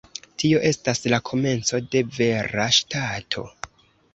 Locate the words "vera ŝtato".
2.17-3.47